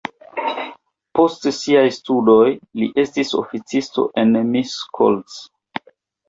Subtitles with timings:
[1.17, 2.47] Post siaj studoj
[2.81, 5.39] li estis oficisto en Miskolc.